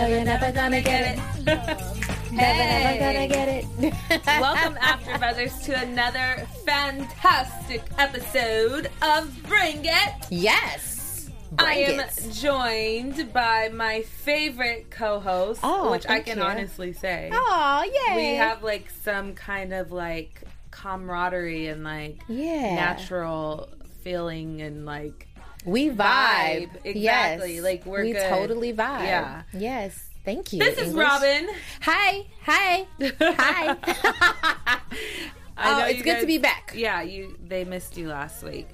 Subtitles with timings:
[0.00, 1.44] No, you're never gonna get it.
[1.44, 3.66] never, never gonna get it.
[4.26, 10.14] Welcome, After Buzzers, to another fantastic episode of Bring It.
[10.30, 11.28] Yes.
[11.58, 12.28] I am it.
[12.32, 16.44] joined by my favorite co-host, Oh, which I can you.
[16.44, 17.28] honestly say.
[17.30, 18.16] Oh, yay.
[18.16, 20.40] We have like some kind of like
[20.70, 22.74] camaraderie and like Yeah.
[22.74, 23.68] natural
[24.02, 25.26] feeling and like
[25.64, 26.70] We vibe.
[26.84, 27.54] Exactly.
[27.54, 27.62] Yes.
[27.62, 28.28] Like we're we good.
[28.28, 29.02] totally vibe.
[29.04, 29.42] Yeah.
[29.52, 30.08] Yes.
[30.24, 30.58] Thank you.
[30.58, 31.48] This is Robin.
[31.82, 32.26] Hi.
[32.44, 32.86] Hi.
[33.20, 34.78] Hi.
[35.62, 36.72] Oh, it's good to be back.
[36.74, 38.66] Yeah, you they missed you last week.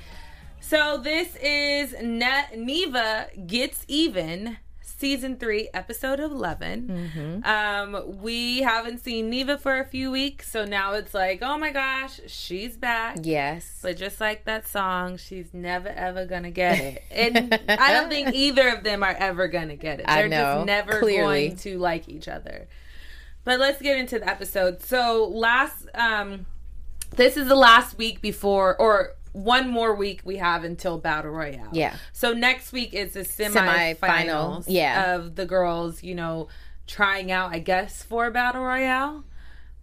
[0.61, 4.57] So this is ne- Neva gets even
[4.97, 7.45] season three, episode 11 Mm-hmm.
[7.45, 11.71] Um, we haven't seen Neva for a few weeks, so now it's like, oh my
[11.71, 13.19] gosh, she's back.
[13.23, 13.79] Yes.
[13.83, 17.03] But just like that song, she's never ever gonna get it.
[17.11, 20.07] And I don't think either of them are ever gonna get it.
[20.07, 21.49] They're know, just never clearly.
[21.49, 22.69] going to like each other.
[23.45, 24.83] But let's get into the episode.
[24.83, 26.47] So last um
[27.15, 31.69] this is the last week before or one more week we have until Battle Royale.
[31.71, 31.97] Yeah.
[32.15, 35.15] So next week is the Semi-final, semifinals yeah.
[35.15, 36.49] of the girls, you know,
[36.87, 39.25] trying out, I guess, for Battle Royale.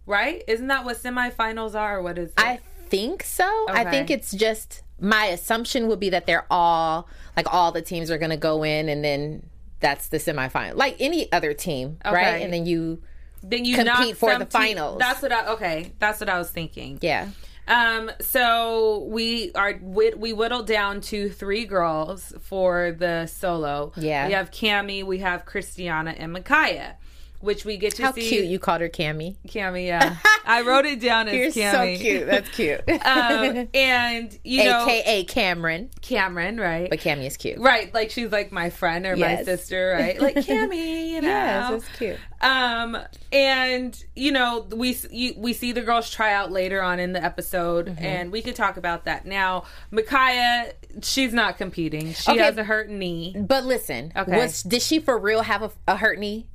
[0.06, 0.42] Right?
[0.48, 2.02] Isn't that what semifinals are?
[2.02, 2.34] What is it?
[2.36, 3.44] I think so.
[3.68, 8.10] I think it's just my assumption would be that they're all like all the teams
[8.10, 9.48] are going to go in and then
[9.78, 10.74] that's the semifinal.
[10.74, 12.42] Like any other team, right?
[12.42, 13.02] And then you
[13.42, 14.98] then you compete for the te- finals.
[14.98, 15.92] That's what I okay.
[16.00, 16.98] That's what I was thinking.
[17.02, 17.28] yeah.
[17.66, 18.10] Um.
[18.20, 23.92] So we are whit- we whittled down to three girls for the solo.
[23.96, 24.26] Yeah.
[24.26, 26.96] We have Cami, we have Christiana, and Micaiah,
[27.44, 28.02] which we get to see.
[28.02, 28.28] How see.
[28.28, 29.36] cute you called her Cammy.
[29.46, 30.16] Cammy, yeah.
[30.46, 31.96] I wrote it down as You're Cami.
[31.96, 32.26] so cute.
[32.26, 32.80] That's cute.
[33.04, 35.90] Um, and you know, AKA Cameron.
[36.00, 36.88] Cameron, right?
[36.90, 37.58] But Cammy is cute.
[37.58, 40.20] Right, like she's like my friend or my sister, right?
[40.24, 41.28] Like Cammy, you know.
[41.28, 42.18] Yes, that's cute.
[42.40, 42.96] Um,
[43.32, 47.22] and you know, we you, we see the girls try out later on in the
[47.22, 48.04] episode, Mm-hmm.
[48.04, 49.64] and we could talk about that now.
[49.90, 52.12] Micaiah, she's not competing.
[52.14, 52.40] She Okay.
[52.42, 53.34] has a hurt knee.
[53.38, 54.36] But listen, Okay.
[54.36, 56.46] was did she for real have a, a hurt knee?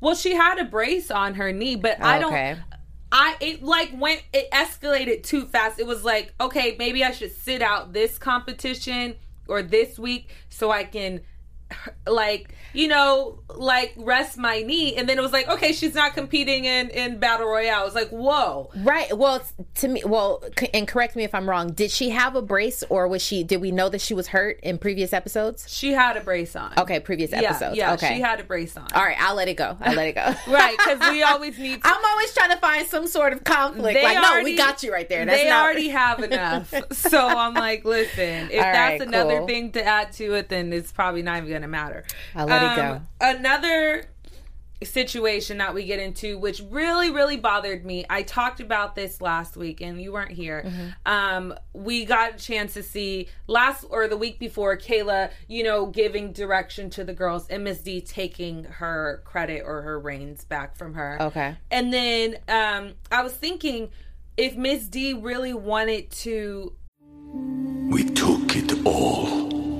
[0.00, 2.32] Well, she had a brace on her knee, but I don't.
[2.32, 2.56] Okay.
[3.12, 5.78] I it like went it escalated too fast.
[5.78, 9.16] It was like, okay, maybe I should sit out this competition
[9.48, 11.20] or this week so I can
[12.06, 16.14] like you know like rest my knee and then it was like okay she's not
[16.14, 19.16] competing in in battle royale it was like whoa Right.
[19.16, 19.42] Well,
[19.76, 21.72] to me, well, and correct me if I'm wrong.
[21.72, 23.42] Did she have a brace, or was she?
[23.44, 25.66] Did we know that she was hurt in previous episodes?
[25.68, 27.76] she had a brace on Okay, previous yeah, episodes.
[27.76, 29.76] yeah okay, she had a brace on All right, I'll let it go.
[29.80, 30.34] I'll let it go.
[30.52, 33.94] right because we always need to I'm always trying to find some sort of conflict.
[33.94, 35.24] They like, no, we got you right there.
[35.24, 36.72] That's they not- already have enough.
[36.92, 39.46] so I'm like, listen, if that's another cool.
[39.46, 42.04] thing to add to it, then it's probably not even going to matter.
[42.34, 44.06] I'll let it Um, Another
[44.82, 48.06] situation that we get into, which really, really bothered me.
[48.08, 50.64] I talked about this last week, and you weren't here.
[50.66, 50.88] Mm-hmm.
[51.04, 55.86] Um, we got a chance to see last or the week before Kayla, you know,
[55.86, 60.76] giving direction to the girls, and Miss D taking her credit or her reins back
[60.76, 61.18] from her.
[61.20, 61.56] Okay.
[61.70, 63.90] And then um, I was thinking
[64.36, 66.72] if Miss D really wanted to.
[67.90, 69.59] We took it all.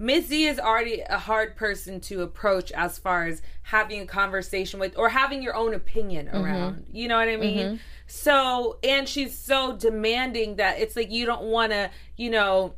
[0.00, 4.96] Missy is already a hard person to approach as far as having a conversation with
[4.96, 6.42] or having your own opinion mm-hmm.
[6.42, 6.86] around.
[6.90, 7.58] You know what I mean?
[7.58, 7.76] Mm-hmm.
[8.06, 12.74] So, and she's so demanding that it's like you don't want to, you know,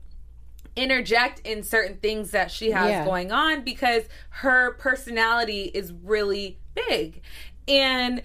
[0.75, 3.05] interject in certain things that she has Yeah.
[3.05, 7.23] going on because her personality is really big.
[7.69, 8.23] And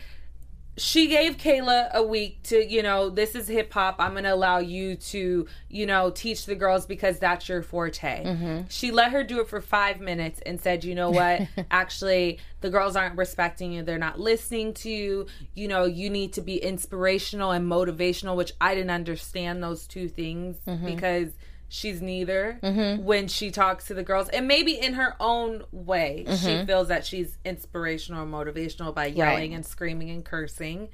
[0.77, 3.95] she gave Kayla a week to, you know, this is hip hop.
[3.97, 8.23] I'm going to allow you to, you know, teach the girls because that's your forte.
[8.23, 8.61] Mm-hmm.
[8.69, 11.47] She let her do it for five minutes and said, you know what?
[11.71, 13.81] Actually, the girls aren't respecting you.
[13.81, 15.25] They're not listening to you.
[15.55, 20.07] You know, you need to be inspirational and motivational, which I didn't understand those two
[20.07, 20.85] things mm-hmm.
[20.85, 21.31] because
[21.69, 22.59] she's neither
[23.03, 24.29] when she talks to the girls.
[24.29, 29.53] And maybe in her own way she feels that she's inspirational or motivational by yelling
[29.53, 30.89] and screaming and cursing.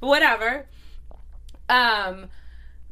[0.00, 0.66] But whatever.
[1.68, 2.26] Um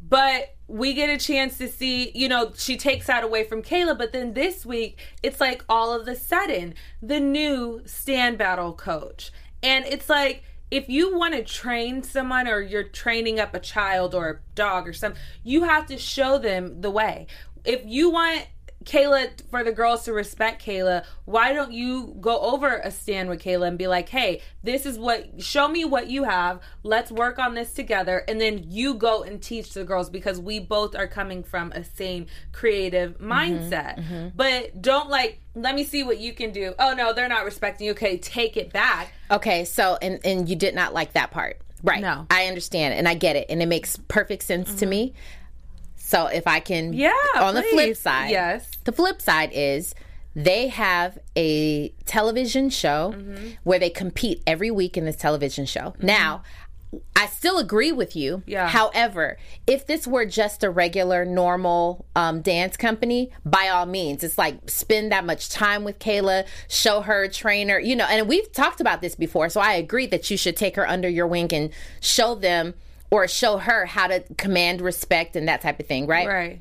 [0.07, 3.97] but we get a chance to see, you know, she takes that away from Kayla,
[3.97, 9.33] but then this week it's like all of a sudden the new stand battle coach.
[9.63, 14.13] And it's like if you want to train someone or you're training up a child
[14.13, 17.29] or a dog or something, you have to show them the way.
[17.65, 18.49] If you want
[18.85, 23.43] Kayla for the girls to respect Kayla, why don't you go over a stand with
[23.43, 26.61] Kayla and be like, "Hey, this is what show me what you have.
[26.83, 30.59] Let's work on this together." And then you go and teach the girls because we
[30.59, 34.33] both are coming from a same creative mindset.
[34.37, 37.87] But don't like, "Let me see what you can do." Oh no, they're not respecting
[37.87, 37.93] you.
[37.93, 39.13] Okay, take it back.
[39.31, 42.01] Okay, so and and you did not like that part, right?
[42.01, 42.09] No.
[42.09, 42.33] Mm-hmm.
[42.33, 45.15] I understand and I get it, and it makes perfect sense to me.
[46.15, 48.71] So if I can, Yeah, On the flip side, Yes.
[48.85, 49.95] the flip side is
[50.37, 53.49] they have a television show Mm-hmm.
[53.65, 55.95] where they compete every week in this television show.
[56.01, 56.43] Now.
[57.17, 58.45] I still agree with you.
[58.47, 58.69] Yeah.
[58.69, 64.39] However, if this were just a regular, normal um, dance company, by all means, it's
[64.39, 68.07] like spend that much time with Kayla, show her, train her, you know.
[68.09, 71.09] And we've talked about this before, so I agree that you should take her under
[71.09, 72.75] your wing and show them
[73.15, 76.27] or show her how to command respect and that type of thing, right?
[76.27, 76.61] Right.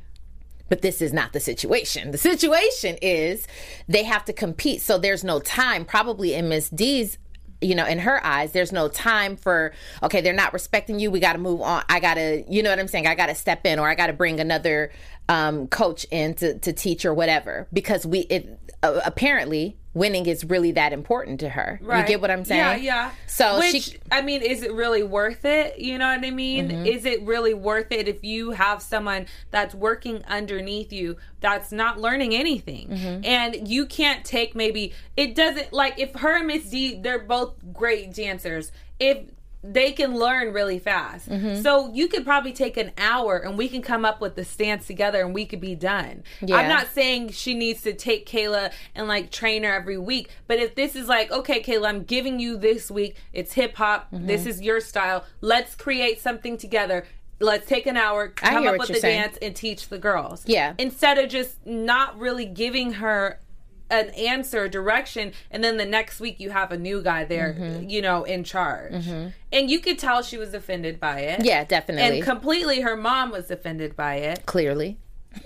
[0.69, 2.11] But this is not the situation.
[2.11, 3.47] The situation is
[3.87, 4.81] they have to compete.
[4.81, 7.17] So there's no time, probably in Miss D's,
[7.59, 11.09] you know, in her eyes, there's no time for, okay, they're not respecting you.
[11.09, 11.83] We got to move on.
[11.89, 13.07] I got to, you know what I'm saying?
[13.07, 14.91] I got to step in or I got to bring another
[15.29, 17.67] um, coach in to, to teach or whatever.
[17.73, 21.79] Because we, it, uh, apparently, winning is really that important to her.
[21.81, 22.83] You get what I'm saying?
[22.83, 23.11] Yeah, yeah.
[23.27, 25.79] So Which, she, I mean, is it really worth it?
[25.79, 26.69] You know what I mean?
[26.69, 26.85] Mm-hmm.
[26.85, 31.99] Is it really worth it if you have someone that's working underneath you that's not
[31.99, 32.87] learning anything?
[32.89, 33.25] Mm-hmm.
[33.25, 37.53] And you can't take maybe, it doesn't, like, if her and Miss D, they're both
[37.71, 38.71] great dancers.
[38.99, 39.25] If
[39.63, 41.29] they can learn really fast.
[41.29, 41.61] Mm-hmm.
[41.61, 44.85] So you could probably take an hour and we can come up with the stance
[44.85, 46.23] together and we could be done.
[46.41, 46.57] Yeah.
[46.57, 50.59] I'm not saying she needs to take Kayla and like train her every week, but
[50.59, 54.27] if this is like, okay, Kayla, I'm giving you this week, it's hip hop, Mm-hmm.
[54.27, 57.05] this is your style, let's create something together.
[57.39, 59.21] Let's take an hour, come up with the saying.
[59.21, 60.43] dance and teach the girls.
[60.45, 60.75] Yeah.
[60.77, 63.39] Instead of just not really giving her
[63.93, 67.89] an answer, direction, and then the next week you have a new guy there, Mm-hmm.
[67.89, 68.93] you know, in charge.
[69.51, 71.45] And you could tell she was offended by it.
[71.45, 72.17] Yeah, definitely.
[72.19, 74.45] And completely her mom was offended by it.
[74.45, 74.97] Clearly.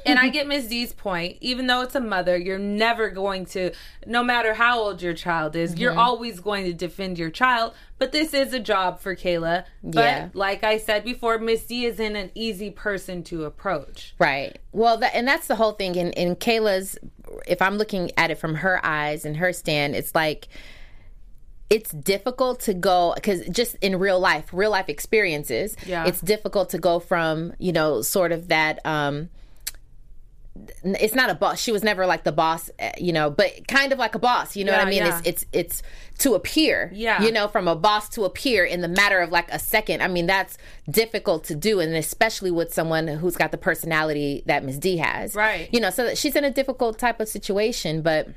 [0.06, 0.68] and I get Ms.
[0.68, 1.38] D's point.
[1.42, 3.72] Even though it's a mother, you're never going to,
[4.06, 5.98] no matter how old your child is, you're Mhm.
[5.98, 7.74] always going to defend your child.
[7.98, 9.64] But this is a job for Kayla.
[9.84, 10.30] But Yeah.
[10.34, 14.14] like I said before, Miss D isn't an easy person to approach.
[14.20, 14.58] Right.
[14.74, 15.96] Well, that, and that's the whole thing.
[15.96, 16.98] In, in Kayla's,
[17.48, 20.48] if I'm looking at it from her eyes and her stand, it's like
[21.70, 26.06] it's difficult to go because just in real life, real life experiences, Yeah.
[26.06, 28.80] it's difficult to go from you know sort of that.
[28.86, 29.30] um
[30.84, 31.60] it's not a boss.
[31.60, 34.56] She was never like the boss, eh, you know, but kind of like a boss.
[34.56, 35.00] You know what I mean?
[35.00, 35.22] yeah.
[35.24, 35.84] It's it's it's
[36.20, 36.92] to appear.
[36.94, 37.22] Yeah.
[37.22, 40.02] You know, from a boss to appear in the matter of like a second.
[40.02, 40.58] I mean, that's
[40.90, 44.80] difficult to do, and especially with someone who's got the personality that Ms.
[44.80, 45.36] D has.
[45.36, 45.70] Right.
[45.72, 48.28] You know, so she's in a difficult type of situation, but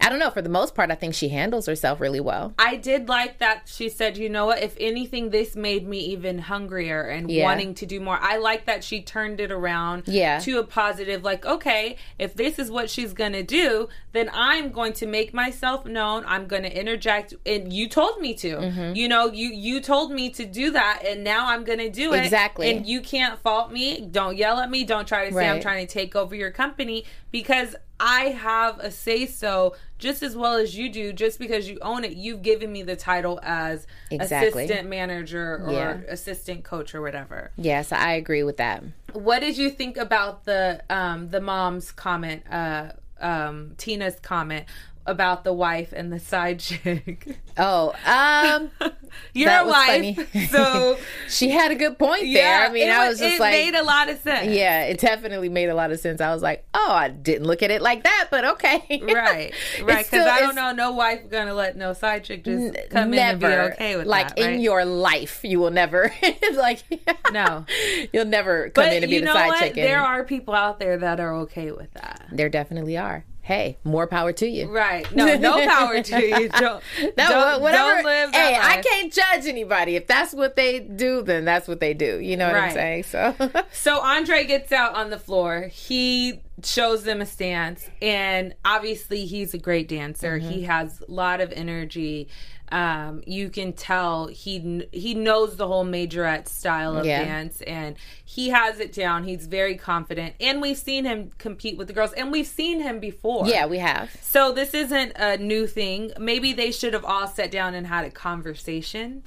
[0.00, 0.30] I don't know.
[0.30, 2.54] For the most part, I think she handles herself really well.
[2.58, 6.38] I did like that she said, you know what, if anything, this made me even
[6.38, 7.44] hungrier and Yeah.
[7.44, 8.18] wanting to do more.
[8.20, 10.38] I like that she turned it around Yeah.
[10.40, 14.70] to a positive, like, okay, if this is what she's going to do, then I'm
[14.70, 16.24] going to make myself known.
[16.26, 17.34] I'm going to interject.
[17.44, 18.56] And you told me to.
[18.56, 18.96] Mhm.
[18.96, 22.12] You know, you, you told me to do that, and now I'm going to do
[22.14, 22.24] it.
[22.24, 22.70] Exactly.
[22.70, 24.00] And you can't fault me.
[24.00, 24.84] Don't yell at me.
[24.84, 28.90] Don't try to say I'm trying to take over your company because I have a
[28.90, 31.12] say so just as well as you do.
[31.12, 34.64] Just because you own it, you've given me the title as Exactly.
[34.64, 36.00] assistant manager or Yeah.
[36.08, 37.50] assistant coach or whatever.
[37.56, 38.84] Yes, I agree with that.
[39.12, 44.66] What did you think about the um the mom's comment, uh um Tina's comment
[45.08, 47.38] about the wife and the side chick?
[47.60, 48.70] Oh, um,
[49.34, 50.96] You're that a was wife, so
[51.28, 52.28] she had a good point there.
[52.62, 54.52] Yeah, I mean, I was- was just it like, made a lot of sense.
[54.54, 56.20] Yeah, it definitely made a lot of sense.
[56.20, 60.04] I was like, oh, I didn't look at it like that, but okay, right, right.
[60.08, 63.40] Because I don't know, no wife gonna let no side chick just come in and
[63.40, 64.40] be never okay with like that.
[64.40, 64.52] right?
[64.54, 66.12] in your life, you will never
[66.54, 66.84] like
[67.32, 67.64] no,
[68.12, 69.58] you'll never come but in and be the side what?
[69.58, 69.76] chick.
[69.78, 72.28] and- There are people out there that are okay with that.
[72.30, 73.24] there definitely are.
[73.48, 74.70] Hey, more power to you.
[74.70, 75.10] Right?
[75.10, 76.48] No, no power to you.
[76.58, 76.84] Don't,
[77.16, 77.94] No, don't, whatever.
[77.94, 79.96] don't live that hey, I can't judge anybody.
[79.96, 82.18] If that's what they do, then that's what they do.
[82.20, 83.04] You know what I'm saying?
[83.04, 83.34] So
[83.72, 85.70] So Andre gets out on the floor.
[85.72, 90.38] He shows them a stance, and obviously he's a great dancer.
[90.38, 90.50] Mm-hmm.
[90.50, 92.28] He has a lot of energy.
[92.70, 97.24] Um, you can tell he he knows the whole majorette style of Yeah.
[97.24, 99.24] dance, and he has it down.
[99.24, 103.00] He's very confident, and we've seen him compete with the girls, and we've seen him
[103.00, 103.46] before.
[103.46, 104.10] yeah, we have.
[104.20, 106.12] So this isn't a new thing.
[106.18, 109.22] Maybe they should have all sat down and had a conversation.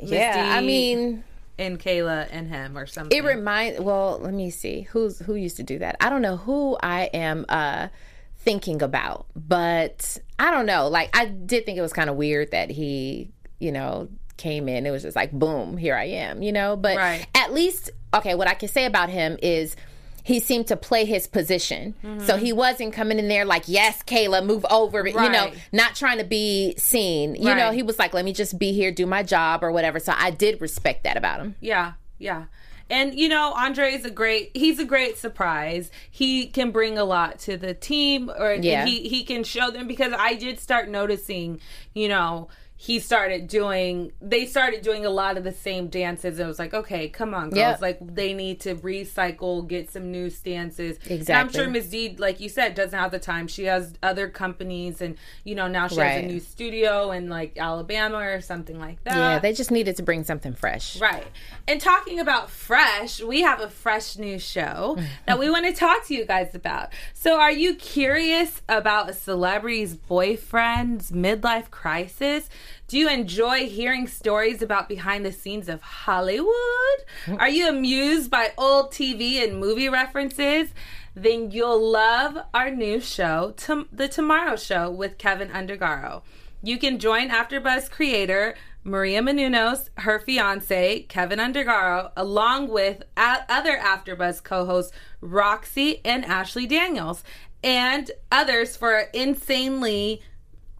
[0.00, 1.24] Yeah, I mean,
[1.58, 3.16] and Kayla and him or something.
[3.16, 3.80] It reminds.
[3.80, 4.82] Well, let me see.
[4.90, 5.96] Who's who used to do that?
[6.00, 7.88] I don't know who I am uh
[8.44, 10.88] thinking about, but I don't know.
[10.88, 14.86] Like I did think it was kind of weird that he, you know, came in.
[14.86, 16.76] It was just like boom, here I am, you know.
[16.76, 17.26] But Right.
[17.34, 19.76] at least, okay, what I can say about him is.
[20.26, 21.94] He seemed to play his position.
[22.00, 22.42] So mm-hmm.
[22.42, 26.24] he wasn't coming in there like, yes, Kayla, move over, you know, not trying to
[26.24, 27.34] be seen.
[27.34, 30.00] You know, he was like, let me just be here, do my job or whatever.
[30.00, 31.56] So I did respect that about him.
[31.60, 32.44] Yeah, yeah.
[32.94, 35.90] And you know, Andre is a great he's a great surprise.
[36.10, 38.84] He can bring a lot to the team or Yeah.
[38.86, 41.60] he he can show them because I did start noticing,
[41.92, 42.48] you know,
[42.84, 46.38] he started doing they started doing a lot of the same dances.
[46.38, 47.56] and It was like, okay, come on, girls.
[47.56, 47.80] Yep.
[47.80, 50.98] Like they need to recycle, get some new stances.
[51.08, 51.88] And I'm sure Ms.
[51.88, 53.48] D, like you said, doesn't have the time.
[53.48, 57.56] She has other companies and you know, now she has a new studio in like
[57.56, 59.16] Alabama or something like that.
[59.16, 61.00] Yeah, they just needed to bring something fresh.
[61.00, 61.26] Right.
[61.66, 66.04] And talking about fresh, we have a fresh new show that we want to talk
[66.08, 66.90] to you guys about.
[67.14, 72.50] So, are you curious about a celebrity's boyfriend's midlife crisis?
[72.94, 76.46] Do you enjoy hearing stories about behind the scenes of Hollywood?
[77.26, 77.40] Mm.
[77.40, 80.68] Are you amused by old TV and movie references?
[81.12, 86.22] Then you'll love our new show, Tom- The Tomorrow Show with Keven Undergaro.
[86.62, 93.76] You can join AfterBuzz creator Maria Menounos, her fiance Keven Undergaro, along with a- other
[93.76, 97.24] AfterBuzz co-hosts Roxy and Ashley Daniels,
[97.64, 100.22] and others for insanely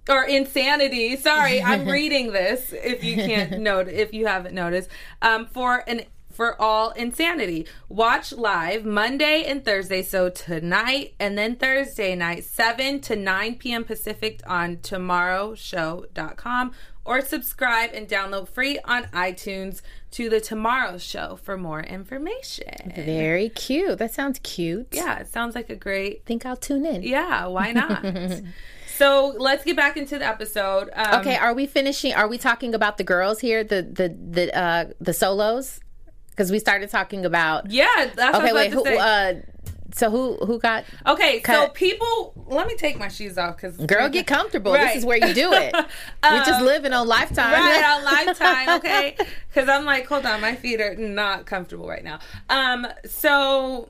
[0.08, 1.16] or insanity.
[1.16, 2.73] Sorry, I'm reading this.
[2.73, 4.90] If you can't note, if you haven't noticed,
[5.23, 7.66] um, for an for all insanity.
[7.88, 13.84] Watch live Monday and Thursday, so tonight and then Thursday night, 7 to 9 p.m.
[13.84, 16.73] Pacific on tomorrowshow.com
[17.04, 22.92] or subscribe and download free on iTunes to the Tomorrow Show for more information.
[22.96, 23.99] Very cute.
[23.99, 24.88] That sounds cute.
[24.90, 26.25] Yeah, it sounds like a great.
[26.25, 27.02] Think I'll tune in.
[27.02, 28.04] Yeah, why not?
[28.97, 30.91] so let's get back into the episode.
[30.95, 32.13] Um, okay, are we finishing?
[32.15, 35.81] Are we talking about the girls here, the the the uh the solos?
[36.31, 37.71] Because we started talking about.
[37.71, 38.53] Yeah, that's okay.
[38.53, 38.99] what I was wait, who?
[38.99, 39.35] Uh,
[39.95, 40.85] so who who got?
[41.07, 44.73] Okay, so people, let me take my shoes off because Girl, get comfortable.
[44.73, 45.73] This is where you do it.
[46.25, 47.53] We're just Um, living on Lifetime.
[47.53, 49.17] Right on Lifetime, okay?
[49.49, 52.19] Because I'm like, hold on, my feet are not comfortable right now.
[52.49, 53.89] Um, so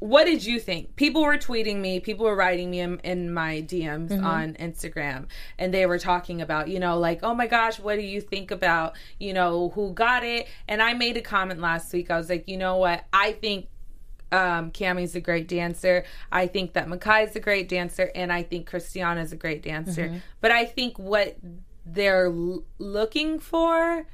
[0.00, 0.94] what did you think?
[0.96, 4.24] People were tweeting me, people were writing me in, in my DMs Mhm.
[4.24, 5.26] on Instagram,
[5.58, 8.50] and they were talking about, you know, like, oh my gosh, what do you think
[8.52, 10.46] about, you know, who got it?
[10.68, 12.10] And I made a comment last week.
[12.10, 13.04] I was like, you know what?
[13.12, 13.66] I think
[14.30, 16.04] um, Cammy's a great dancer.
[16.30, 20.08] I think that Makai's a great dancer, and I think Christiana's a great dancer.
[20.10, 20.20] Mhm.
[20.42, 21.36] But I think what
[21.86, 24.06] they're l- looking for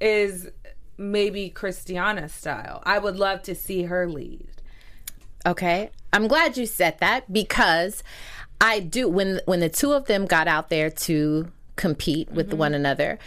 [0.00, 0.48] is
[0.96, 2.80] maybe Christiana style.
[2.86, 4.46] I would love to see her lead.
[5.46, 5.90] Okay.
[6.12, 8.02] I'm glad you said that because
[8.60, 12.58] I do when when the two of them got out there to compete with Mm-hmm.
[12.58, 13.18] one another,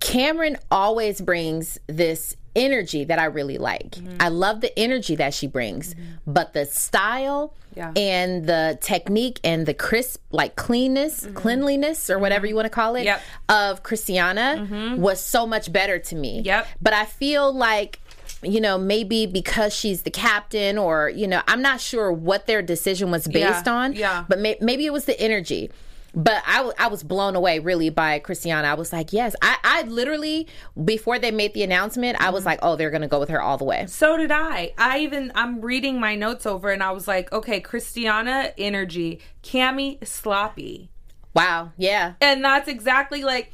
[0.00, 3.92] Cameron always brings this energy that I really like.
[3.92, 4.16] Mm-hmm.
[4.20, 5.94] I love the energy that she brings,
[6.26, 7.92] but the style Yeah.
[7.96, 12.94] and the technique and the crisp like cleanness, cleanliness or whatever you want to call
[12.96, 13.06] it Mm-hmm.
[13.06, 13.22] Yep.
[13.48, 16.40] of Christiana was so much better to me.
[16.44, 16.66] Yep.
[16.82, 18.00] But I feel like
[18.42, 22.62] you know, maybe because she's the captain, or you know, I'm not sure what their
[22.62, 23.92] decision was based Yeah, on.
[23.94, 24.24] yeah.
[24.28, 25.70] But may- maybe it was the energy.
[26.14, 28.68] But I, w- I was blown away really by Christiana.
[28.68, 30.46] I was like, yes, I, I literally
[30.84, 32.34] before they made the announcement, I Mm-hmm.
[32.34, 33.86] was like, oh, they're gonna go with her all the way.
[33.86, 34.74] So did I.
[34.76, 40.06] I even I'm reading my notes over and I was like, okay, Christiana energy, Cami,
[40.06, 40.90] sloppy.
[41.34, 43.50] Wow, yeah, And that's exactly like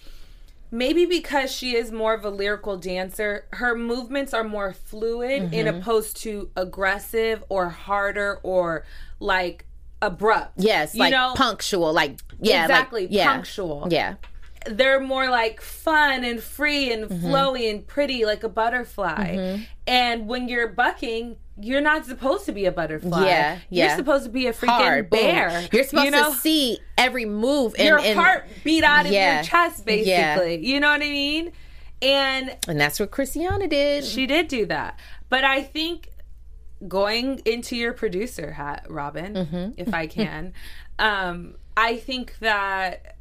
[0.71, 5.67] maybe because she is more of a lyrical dancer, her movements are more fluid in
[5.67, 5.79] Mhm.
[5.79, 8.85] opposed to aggressive or harder or
[9.21, 9.65] like
[10.01, 10.53] abrupt.
[10.57, 11.33] yes, You like know?
[11.37, 13.89] punctual, like yeah, like- Exactly, yeah, punctual.
[13.91, 14.15] yeah.
[14.67, 17.27] they're more like fun and free and Mm-hmm.
[17.27, 19.35] flowy and pretty like a butterfly.
[19.37, 19.67] Mhm.
[19.87, 23.27] And when you're bucking, you're not supposed to be a butterfly.
[23.27, 23.87] Yeah, yeah.
[23.89, 25.21] You're supposed to be a freaking Hard, boom.
[25.21, 25.69] bear.
[25.73, 26.31] You're supposed you know?
[26.33, 30.37] to see every move and, your and heart beat out of Yeah, your chest, yeah.
[30.37, 30.67] basically.
[30.67, 31.53] You know what I mean?
[32.01, 34.05] And and that's what Christiana did.
[34.05, 34.99] she did do that.
[35.29, 36.09] But I think
[36.87, 39.75] going into your producer hat, Robin, Mhm.
[39.77, 40.53] if I can,
[40.99, 43.17] um, I think that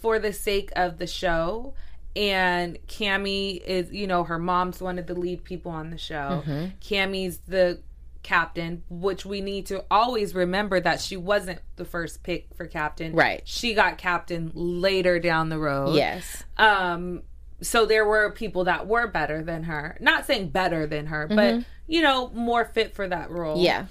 [0.00, 1.74] for the sake of the show,
[2.16, 6.42] and Cammy is, you know, her mom's one of the lead people on the show.
[6.46, 6.72] Mhm.
[6.80, 7.80] Cammy's the
[8.22, 13.14] captain, which we need to always remember that she wasn't the first pick for captain.
[13.14, 13.40] Right.
[13.46, 15.94] She got captain later down the road.
[15.94, 16.44] Yes.
[16.58, 17.22] Um
[17.62, 19.96] so there were people that were better than her.
[20.00, 21.64] Not saying better than her, but Mhm.
[21.86, 23.58] you know, more fit for that role.
[23.62, 23.86] Yeah.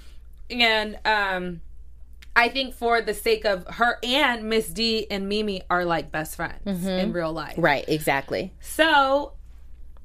[0.48, 1.60] And um
[2.36, 6.36] I think for the sake of her and Miss D and Mimi are like best
[6.36, 6.98] friends Mhm.
[7.02, 7.54] in real life.
[7.58, 8.52] Right, exactly.
[8.60, 9.32] So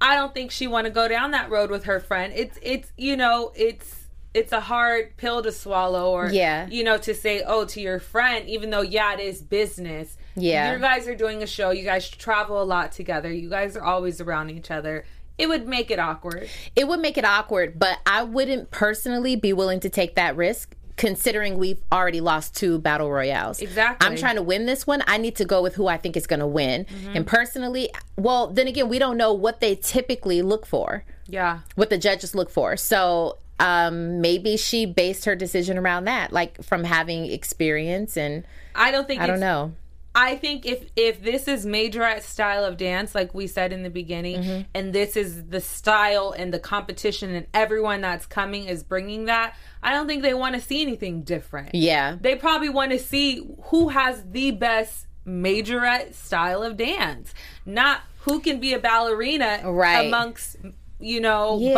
[0.01, 2.33] I don't think she want to go down that road with her friend.
[2.35, 6.67] It's it's you know, it's it's a hard pill to swallow or Yeah.
[6.69, 10.17] you know to say oh to your friend even though yeah it is business.
[10.35, 10.73] Yeah.
[10.73, 11.69] You guys are doing a show.
[11.69, 13.31] You guys travel a lot together.
[13.31, 15.05] You guys are always around each other.
[15.37, 16.49] It would make it awkward.
[16.75, 20.75] It would make it awkward, but I wouldn't personally be willing to take that risk
[20.97, 23.61] considering we've already lost two battle royales.
[23.61, 24.07] Exactly.
[24.07, 25.03] I'm trying to win this one.
[25.07, 26.85] I need to go with who I think is going to win.
[26.85, 27.15] Mm-hmm.
[27.17, 31.59] And personally, well, then again, we don't know what they typically look for, Yeah.
[31.75, 32.77] what the judges look for.
[32.77, 38.43] So, um maybe she based her decision around that like from having experience and
[38.75, 39.71] I don't think I don't know.
[40.13, 43.89] I think if if this is majorette style of dance, like we said in the
[43.89, 44.61] beginning, Mm-hmm.
[44.73, 49.55] and this is the style and the competition, and everyone that's coming is bringing that,
[49.85, 51.75] I don't think they want to see anything different.
[51.75, 52.17] Yeah.
[52.19, 57.33] They probably want to see who has the best majorette style of dance,
[57.65, 60.07] not who can be a ballerina Right.
[60.07, 60.57] amongst
[60.97, 61.73] you know Yeah,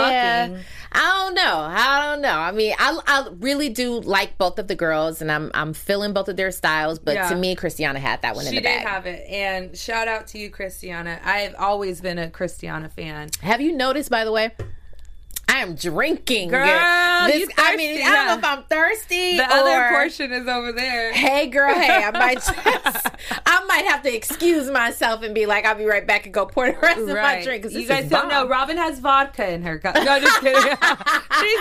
[0.47, 0.63] bucking.
[0.91, 1.57] I don't know.
[1.57, 2.37] I don't know.
[2.37, 6.13] I mean, I, I really do like both of the girls, and I'm I'm feeling
[6.13, 6.99] both of their styles.
[6.99, 7.29] But Yeah.
[7.29, 8.73] to me, Christiana had that one in the bag.
[8.73, 11.19] She did have it, and shout out to you, Christiana.
[11.25, 13.29] I've always been a Christiana fan.
[13.41, 14.51] Have you noticed, by the way?
[15.49, 16.49] I am drinking.
[16.49, 16.65] Girl,
[17.27, 17.49] this.
[17.57, 19.37] I mean, I don't know if I'm thirsty.
[19.37, 21.13] The or, other portion is over there.
[21.13, 21.73] Hey, girl.
[21.73, 22.53] Hey, I might just,
[23.45, 26.45] I might have to excuse myself and be like, I'll be right back and go
[26.45, 27.65] pour the rest of my drink.
[27.71, 28.47] You guys don't know.
[28.47, 29.95] Robin has vodka in her cup.
[29.95, 30.61] No, just kidding.
[31.39, 31.59] She's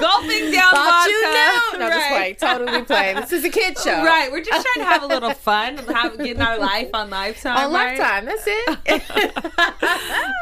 [0.00, 1.10] gulping down Thought vodka.
[1.10, 1.78] you knew.
[1.78, 2.38] No, just Right.
[2.38, 2.58] playing.
[2.58, 3.16] Totally playing.
[3.16, 4.02] This is a kid show.
[4.04, 7.56] Right, we're just trying to have a little fun, have, getting our life on Lifetime.
[7.56, 7.98] On right?
[7.98, 8.24] Lifetime.
[8.24, 9.32] That's it.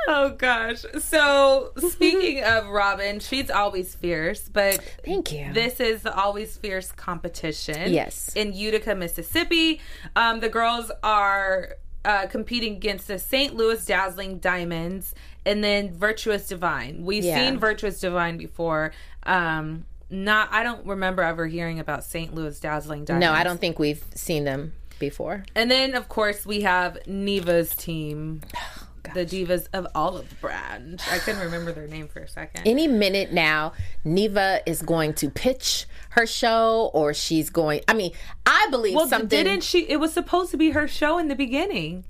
[0.09, 0.85] oh gosh.
[1.01, 5.53] So speaking of Robin, she's always fierce, but Thank you.
[5.53, 7.93] This is the always fierce competition.
[7.93, 8.33] Yes.
[8.37, 9.81] In Utica, Mississippi.
[10.15, 11.71] Um, the girls are
[12.05, 13.57] uh, competing against the St.
[13.57, 17.05] Louis Dazzling Diamonds and then Virtuous Divine.
[17.05, 17.37] We've Yeah.
[17.49, 18.93] seen Virtuous Divine before.
[19.25, 22.33] Um not I don't remember ever hearing about St.
[22.33, 23.25] Louis Dazzling Diamonds.
[23.27, 25.45] no, I don't think we've seen them before.
[25.57, 28.43] And then, of course, we have Neva's team,
[29.15, 31.01] The divas of Olive Branch.
[31.11, 32.67] I couldn't remember their name for a second.
[32.67, 33.73] Any minute now,
[34.05, 37.83] Neva is going to pitch her show, or she's going.
[37.89, 38.13] I mean,
[38.45, 39.29] I believe well, something.
[39.29, 39.89] didn't she?
[39.89, 42.05] It was supposed to be her show in the beginning.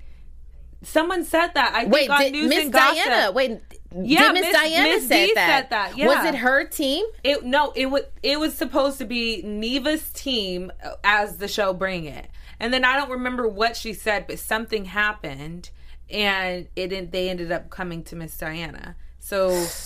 [0.83, 1.73] Someone said that.
[1.75, 3.05] I think Wait, on did News Miss and Gossip.
[3.05, 3.33] Diana?
[3.33, 3.61] Wait,
[3.93, 5.47] Yeah, Miss Diana Miss said that?
[5.49, 6.07] said that, yeah.
[6.07, 7.05] Was it her team?
[7.25, 10.71] It no, it was it was supposed to be Neva's team
[11.03, 12.29] as the show Bring It,
[12.61, 15.71] and then I don't remember what she said, but something happened,
[16.11, 17.13] and it.
[17.13, 18.97] They ended up coming to Miss Diana.
[19.21, 19.67] So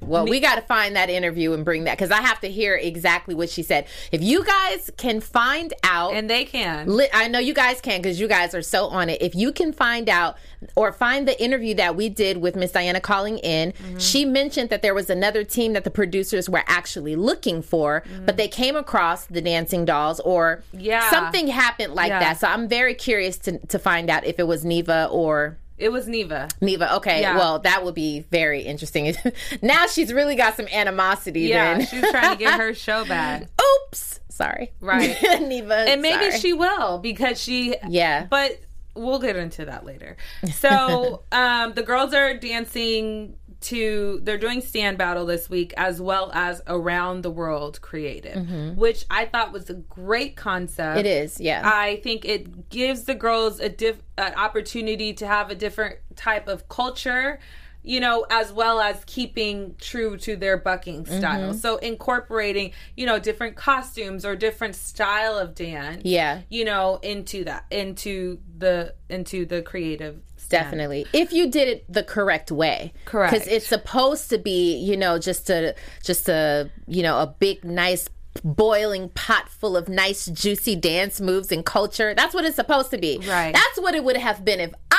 [0.00, 2.76] Well, we got to find that interview and bring that because I have to hear
[2.76, 3.88] exactly what she said.
[4.12, 8.00] If you guys can find out, and they can, li- I know you guys can
[8.00, 9.20] because you guys are so on it.
[9.20, 10.36] If you can find out
[10.76, 13.98] or find the interview that we did with Miss Diana calling in, Mm-hmm.
[13.98, 18.36] she mentioned that there was another team that the producers were actually looking for, but
[18.36, 20.80] they came across the Dancing Dolls or Mm-hmm.
[20.80, 21.10] Yeah.
[21.10, 22.20] something happened like Yeah.
[22.20, 22.38] that.
[22.38, 25.58] So I'm very curious to to find out if it was Neva or.
[25.78, 26.48] It was Neva.
[26.60, 27.20] Neva, okay.
[27.20, 27.36] Yeah.
[27.36, 29.14] Well, that would be very interesting.
[29.62, 31.42] now she's really got some animosity.
[31.42, 31.86] Yeah, then.
[31.86, 33.48] she trying to get her show back.
[33.86, 34.72] Oops, sorry.
[34.80, 35.16] Right.
[35.40, 36.40] Neva, and maybe sorry.
[36.40, 38.26] she will because she Yeah.
[38.28, 38.58] but
[38.94, 40.16] we'll get into that later
[40.54, 46.30] so um the girls are dancing to they're doing stand battle this week as well
[46.32, 50.98] as around the world creative which i thought was a great concept Mm-hmm.
[51.00, 51.62] It is, yeah.
[51.64, 56.46] i think it gives the girls a diff an opportunity to have a different type
[56.48, 57.38] of culture
[57.84, 61.54] you know, as well as keeping true to their bucking style.
[61.54, 61.58] Mhm.
[61.58, 66.02] So incorporating, you know, different costumes or different style of dance.
[66.04, 66.42] Yeah.
[66.50, 71.06] You know, into that into the into the creative Definitely.
[71.12, 72.92] If you did it the correct way.
[73.04, 73.32] Correct.
[73.32, 77.64] Because it's supposed to be, you know, just a just a you know, a big
[77.64, 78.08] nice
[78.44, 82.14] boiling pot full of nice juicy dance moves and culture.
[82.14, 83.18] That's what it's supposed to be.
[83.18, 83.52] Right.
[83.52, 84.98] That's what it would have been if I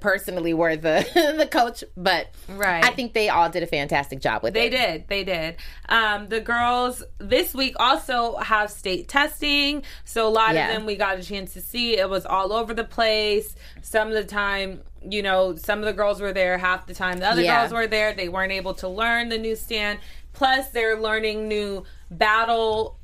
[0.00, 1.06] personally were the
[1.38, 1.82] the coach.
[1.96, 2.84] But Right.
[2.84, 4.70] I think they all did a fantastic job with They it.
[4.70, 5.08] did.
[5.08, 5.56] They did.
[5.88, 9.82] Um, the girls this week also have state testing.
[10.04, 10.68] So a lot Yeah.
[10.68, 11.96] of them we got a chance to see.
[11.98, 13.54] It was all over the place.
[13.82, 17.18] Some of the time, you know, some of the girls were there half the time.
[17.18, 17.60] The other Yeah.
[17.62, 18.12] girls were there.
[18.14, 19.98] They weren't able to learn the new stand.
[20.32, 22.98] Plus, they're learning new battle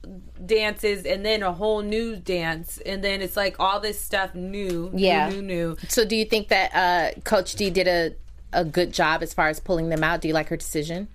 [0.46, 2.78] dances and then a whole new dance.
[2.84, 4.90] And then it's like all this stuff new.
[4.94, 5.28] Yeah.
[5.28, 5.76] New, new, new.
[5.88, 8.14] So do you think that uh, Coach D did a
[8.52, 10.20] a good job as far as pulling them out?
[10.20, 11.08] Do you like her decision?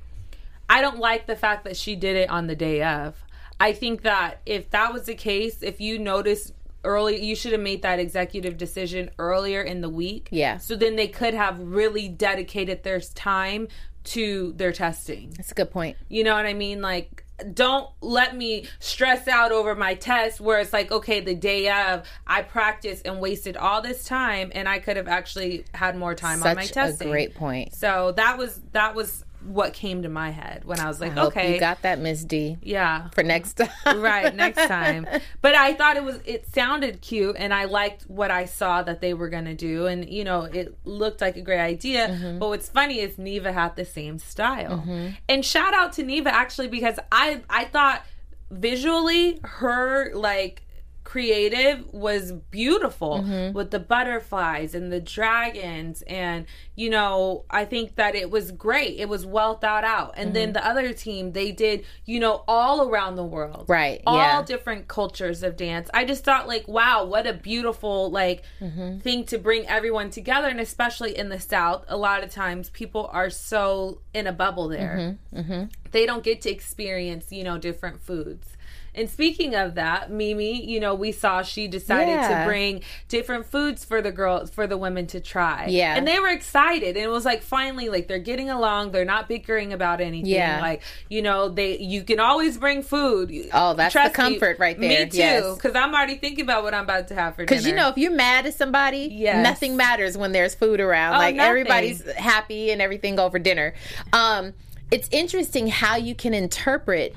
[0.70, 3.16] I don't like the fact that she did it on the day of.
[3.60, 6.52] I think that if that was the case, if you notice
[6.84, 10.30] early, you should have made that executive decision earlier in the week.
[10.32, 10.58] Yeah.
[10.58, 13.68] So then they could have really dedicated their time
[14.06, 15.34] to their testing.
[15.38, 15.98] That's a good point.
[16.10, 16.82] You know what I mean?
[16.82, 17.23] Like,
[17.54, 22.04] don't let me stress out over my test where it's like, okay, the day of,
[22.28, 26.44] I practiced and wasted all this time and I could have actually had more time
[26.44, 27.10] on my Such a testing.
[27.10, 27.74] great point.
[27.74, 31.26] So that was that was what came to my head when I was like, I
[31.26, 32.58] okay, you got that, Miss D.
[32.62, 34.00] yeah, For next time.
[34.02, 35.08] right next time.
[35.42, 39.02] But I thought it was it sounded cute, and I liked what I saw that
[39.02, 42.08] they were gonna do, and you know it looked like a great idea.
[42.08, 42.40] Mm-hmm.
[42.40, 44.84] But what's funny is Neva had the same style,
[45.30, 48.04] and shout out to Neva actually because I I thought
[48.52, 50.66] visually her like
[51.04, 53.54] creative was beautiful Mm-hmm.
[53.56, 59.00] with the butterflies and the dragons and you know i think that it was great
[59.00, 60.34] it was well thought out and Mm-hmm.
[60.34, 64.42] then the other team they did you know all around the world Right, all yeah.
[64.44, 69.00] different cultures of dance i just thought like wow what a beautiful like Mm-hmm.
[69.00, 73.10] thing to bring everyone together and especially in the south a lot of times people
[73.12, 75.66] are so in a bubble there Mm-hmm.
[75.92, 78.48] they don't get to experience, you know, different foods.
[78.96, 82.40] And speaking of that, Mimi, you know, we saw she decided Yeah.
[82.44, 85.66] to bring different foods for the girls, for the women to try.
[85.70, 85.96] Yeah.
[85.96, 86.96] And they were excited.
[86.96, 88.92] And it was like, finally, like they're getting along.
[88.92, 90.30] They're not bickering about anything.
[90.32, 90.62] Yeah.
[90.62, 93.32] Like, you know, they, you can always bring food.
[93.54, 95.06] Oh, that's the Trust me, comfort right there.
[95.06, 95.18] Me too.
[95.18, 95.56] Yes.
[95.56, 97.48] Because I'm already thinking about what I'm about to have for dinner.
[97.48, 99.44] Because you know, if you're mad at somebody, Yes.
[99.44, 101.16] nothing matters when there's food around.
[101.16, 101.50] Oh, like nothing.
[101.50, 103.74] everybody's happy and everything over dinner.
[104.12, 104.54] Um,
[104.92, 107.16] it's interesting how you can interpret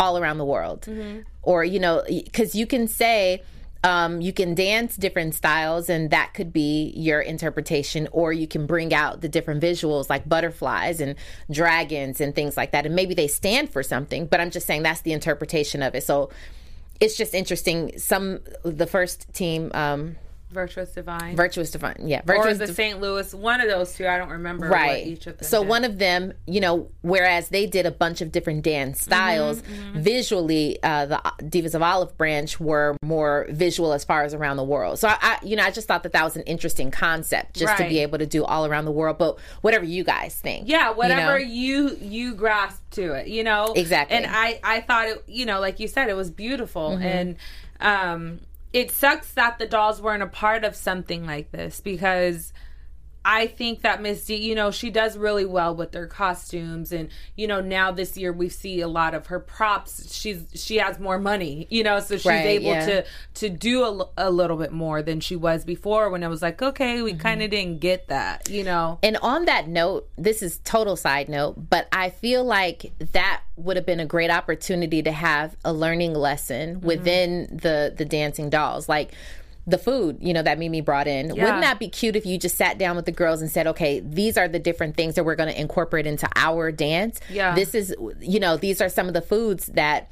[0.00, 1.20] all around the world, Mm-hmm.
[1.42, 3.42] or you know, because you can say.
[3.82, 8.66] Um, you can dance different styles, and that could be your interpretation, or you can
[8.66, 11.14] bring out the different visuals like butterflies and
[11.50, 12.84] dragons and things like that.
[12.84, 16.02] And maybe they stand for something, but I'm just saying that's the interpretation of it.
[16.02, 16.28] So
[17.00, 17.98] it's just interesting.
[17.98, 20.16] Some the first team, um,
[20.50, 21.36] Virtuous Divine.
[21.36, 23.00] Virtuous Divine, yeah, or Virtuous the Div- St.
[23.00, 24.06] Louis, one of those two.
[24.06, 25.04] I don't remember right.
[25.04, 25.68] what each of them so did.
[25.68, 30.00] one of them, you know, whereas they did a bunch of different dance styles, Mm-hmm,
[30.00, 34.64] visually, uh, the Divas of Olive branch were more visual as far as around the
[34.64, 34.98] world.
[34.98, 37.76] So I, I you know, I just thought that that was an interesting concept, just
[37.76, 39.18] to be able to do all around the world.
[39.18, 40.92] But whatever you guys think, Yeah, you know?
[40.98, 44.16] whatever you you, grasp to it, you know Exactly.
[44.16, 47.04] And I I thought it, you know, like you said, it was beautiful, Mhm.
[47.04, 47.36] and
[47.80, 48.40] um,
[48.72, 52.52] it sucks that the dolls weren't a part of something like this because.
[53.24, 57.10] I think that Miss D, you know, she does really well with their costumes, and
[57.36, 60.14] you know, now this year we see a lot of her props.
[60.14, 62.86] She's she has more money, you know, so she's Right, able yeah.
[62.86, 63.04] to
[63.34, 66.08] to do a, a little bit more than she was before.
[66.10, 67.04] When it was like, okay, Mm-hmm.
[67.04, 68.98] we kind of didn't get that, you know.
[69.02, 73.76] And on that note, this is total side note, but I feel like that would
[73.76, 76.86] have been a great opportunity to have a learning lesson Mm-hmm.
[76.86, 79.12] within the the dancing dolls, like
[79.70, 81.34] the food, you know, that Mimi brought in.
[81.34, 81.44] Yeah.
[81.44, 84.00] Wouldn't that be cute if you just sat down with the girls and said, "Okay,
[84.00, 87.20] these are the different things that we're going to incorporate into our dance.
[87.30, 87.54] Yeah.
[87.54, 90.10] This is, you know, these are some of the foods that."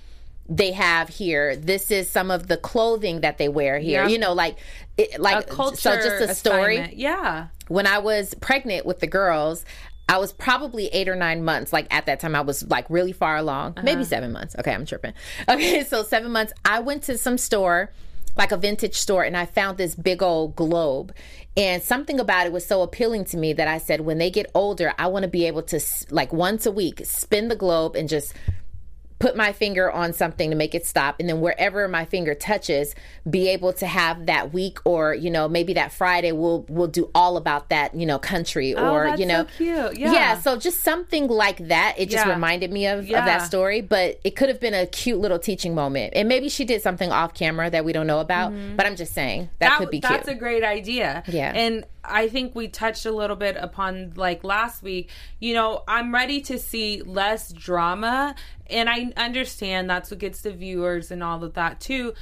[0.51, 1.57] They have here.
[1.57, 4.05] This is some of the clothing that they wear here.
[4.05, 4.09] Yeah.
[4.09, 4.57] You know, like,
[4.97, 5.95] it, like a culture so.
[5.95, 6.97] Just a story assignment.
[6.97, 7.49] Yeah.
[7.69, 9.67] when I was pregnant with the girls,
[10.09, 11.73] I was probably eight or nine months.
[11.73, 14.05] Like at that time, I was like really far along, maybe uh-huh.
[14.05, 14.57] seven months.
[14.59, 15.13] Okay, I'm tripping.
[15.49, 16.53] Okay, so seven months.
[16.65, 17.91] I went to some store,
[18.39, 21.13] like a vintage store, and I found this big old globe.
[21.57, 24.49] And something about it was so appealing to me that I said, when they get
[24.55, 28.09] older, I want to be able to, like once a week, spin the globe and
[28.09, 28.33] just
[29.19, 32.95] put my finger on something to make it stop and then wherever my finger touches
[33.29, 37.11] be able to have that week or you know maybe that friday we'll we'll do
[37.15, 39.99] all about that you know country Oh, or that's you know so cute.
[39.99, 40.39] Yeah.
[40.39, 42.33] so just something like that it just Yeah.
[42.33, 45.75] reminded me of, of that story but it could have been a cute little teaching
[45.75, 48.77] moment and maybe she did something off camera that we don't know about mm-hmm.
[48.77, 51.23] but i'm just saying that, could be cute That's a great idea.
[51.27, 51.53] Yeah.
[51.55, 55.11] And I think we touched a little bit upon like last week.
[55.41, 58.35] You know, I'm ready to see less drama
[58.71, 62.15] and I understand that's what gets the viewers and all of that too.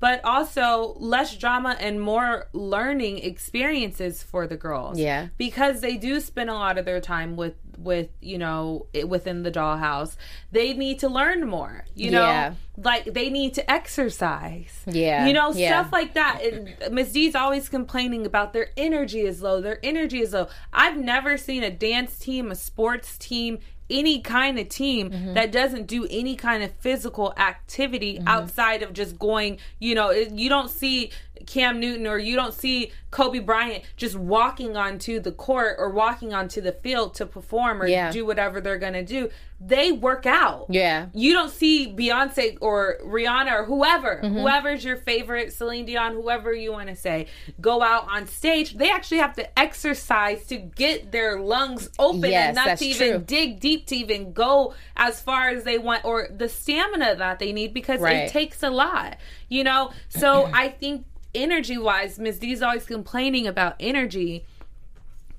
[0.00, 4.98] But also less drama and more learning experiences for the girls.
[4.98, 5.28] Yeah.
[5.38, 9.52] Because they do spend a lot of their time with with, you know, within the
[9.52, 10.16] dollhouse.
[10.50, 11.84] They need to learn more.
[11.94, 12.54] You know, Yeah.
[12.76, 14.82] like they need to exercise.
[14.86, 15.26] Yeah.
[15.26, 15.68] You know, Yeah.
[15.80, 16.90] stuff like that.
[16.92, 19.60] Miss D's always complaining about their energy is low.
[19.60, 20.48] Their energy is low.
[20.72, 25.34] I've never seen a dance team, a sports team, any kind of team Mm-hmm.
[25.34, 30.32] that doesn't do any kind of physical activity outside of just going, you know, it-
[30.32, 31.10] you don't see
[31.46, 36.34] Cam Newton or you don't see Kobe Bryant just walking onto the court or walking
[36.34, 38.10] onto the field to perform or Yeah.
[38.10, 39.30] do whatever they're going to do.
[39.60, 40.66] They work out.
[40.68, 41.06] Yeah.
[41.14, 44.38] You don't see Beyonce or Rihanna or whoever, Mm-hmm.
[44.38, 47.26] whoever's your favorite, Celine Dion, whoever you want to say,
[47.60, 48.74] go out on stage.
[48.76, 53.08] They actually have to exercise to get their lungs open Yes, and not to even
[53.10, 53.18] true.
[53.20, 57.52] dig deep to even go as far as they want or the stamina that they
[57.52, 58.16] need because Right.
[58.26, 59.16] it takes a lot,
[59.48, 59.90] you know?
[60.10, 61.06] So I think
[61.38, 64.44] energy wise, Miss D's always complaining about energy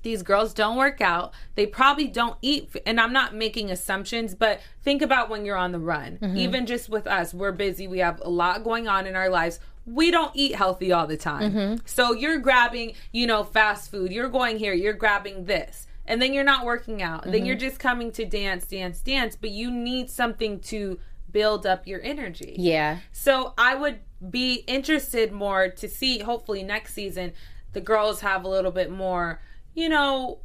[0.02, 1.34] these girls don't work out.
[1.56, 2.74] They probably don't eat.
[2.86, 6.18] And I'm not making assumptions, but think about when you're on the run.
[6.22, 6.36] Mm-hmm.
[6.38, 7.86] Even just with us, we're busy.
[7.86, 9.60] We have a lot going on in our lives.
[9.84, 11.52] We don't eat healthy all the time.
[11.52, 11.76] Mm-hmm.
[11.84, 14.10] So you're grabbing, you know, fast food.
[14.10, 14.72] You're going here.
[14.72, 15.86] You're grabbing this.
[16.06, 17.24] And then you're not working out.
[17.24, 17.44] Then Mm-hmm.
[17.44, 19.36] you're just coming to dance, dance, dance.
[19.36, 20.98] But you need something to
[21.30, 22.54] build up your energy.
[22.58, 27.32] yeah So I would be interested more to see, hopefully next season,
[27.72, 29.40] the girls have a little bit more,
[29.74, 30.40] you know,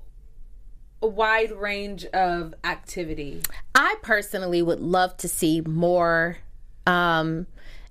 [1.01, 3.41] a wide range of activity.
[3.73, 6.37] I personally would love to see more.
[6.87, 7.47] Um,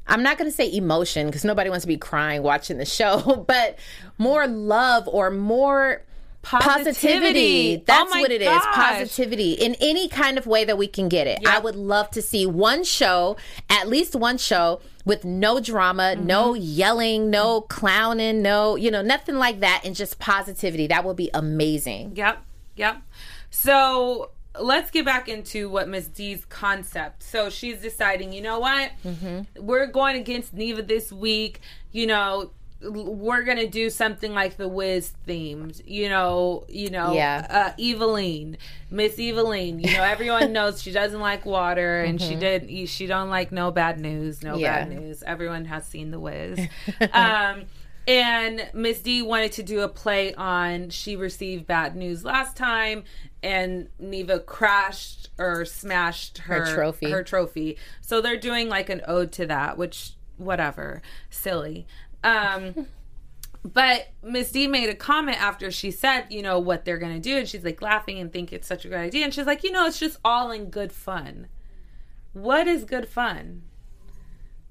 [0.06, 3.44] I'm not going to say emotion because nobody wants to be crying watching the show,
[3.48, 3.78] but
[4.18, 6.02] more love or more
[6.44, 7.76] positivity.
[7.78, 8.48] Oh That's my what it is.
[8.48, 8.74] gosh.
[8.74, 11.46] Positivity in any kind of way that we can get it.
[11.46, 13.36] I would love to see one show,
[13.70, 16.62] at least one show with no drama, no Mm-hmm.
[16.62, 20.86] yelling, no clowning, no, you know, nothing like that and just positivity.
[20.86, 22.12] That would be amazing.
[22.16, 22.38] Yep.
[22.76, 22.96] Yep.
[23.50, 24.30] So
[24.60, 27.22] let's get back into what Miss D's concept.
[27.22, 28.90] So she's deciding, you know what?
[29.04, 29.64] Mm-hmm.
[29.66, 31.60] We're going against Neva this week.
[31.92, 32.50] You know,
[32.82, 35.80] we're gonna do something like the Wiz themed.
[35.86, 37.46] You know, you know, Yeah.
[37.48, 38.56] uh, Evillene,
[38.90, 39.84] Miss Evillene.
[39.84, 42.40] You know, everyone knows she doesn't like water, and she Mhm.
[42.40, 42.88] did.
[42.88, 44.42] She don't like no bad news.
[44.42, 44.84] No Yeah.
[44.84, 45.22] bad news.
[45.26, 46.58] Everyone has seen the Wiz.
[47.12, 47.64] um,
[48.06, 53.04] and Miss D wanted to do a play on she received bad news last time,
[53.42, 57.10] and Neva crashed or smashed her, Her trophy.
[57.10, 57.78] Her trophy.
[58.02, 61.86] So they're doing like an ode to that, which whatever, silly.
[62.24, 62.86] Um,
[63.62, 67.36] but Miss D made a comment after she said, you know, what they're gonna do,
[67.38, 69.70] and she's like laughing and think it's such a good idea, and she's like, you
[69.70, 71.46] know, it's just all in good fun.
[72.32, 73.62] What is good fun?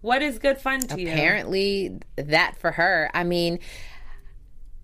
[0.01, 1.07] What is good fun to you?
[1.07, 3.09] Apparently, that for her.
[3.13, 3.59] I mean,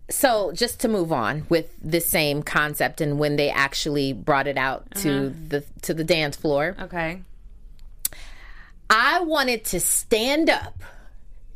[0.10, 4.58] so just to move on with the same concept and when they actually brought it
[4.58, 5.34] out to Uh-huh.
[5.50, 6.76] the to the dance floor.
[6.80, 7.22] Okay.
[8.90, 10.82] I wanted to stand up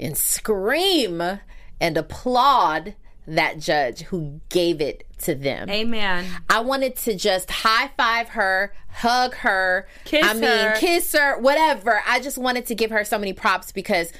[0.03, 1.39] and scream
[1.79, 5.69] and applaud that judge who gave it to them.
[5.69, 6.25] Amen.
[6.49, 10.75] I wanted to just high five her, hug her, Kiss I mean, her.
[10.77, 12.01] kiss her, whatever.
[12.05, 14.11] I just wanted to give her so many props because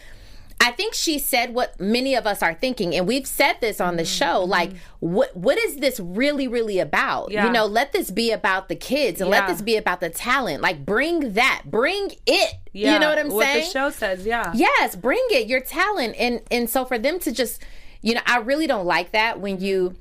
[0.59, 3.97] I think she said what many of us are thinking, and we've said this on
[3.97, 4.43] the show.
[4.43, 7.25] Like, what what is this really, really about?
[7.25, 7.33] Mm-hmm.
[7.33, 7.45] Yeah.
[7.47, 10.61] You know, let this be about the kids, and let this be about the talent.
[10.61, 12.53] Like, bring that, bring it.
[12.71, 13.65] Yeah, you know what I'm what saying?
[13.65, 14.51] the show says, yeah.
[14.55, 16.15] Yes, bring it, your talent.
[16.17, 17.61] And and so for them to just,
[18.01, 19.95] you know, I really don't like that when you